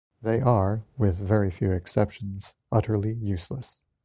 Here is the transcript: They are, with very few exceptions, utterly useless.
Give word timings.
They 0.23 0.41
are, 0.41 0.81
with 0.97 1.19
very 1.19 1.51
few 1.51 1.73
exceptions, 1.73 2.55
utterly 2.71 3.13
useless. 3.13 3.81